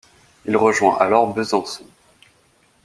Il 0.47 0.57
rejoint 0.57 0.97
alors 0.97 1.31
Besançon. 1.31 1.85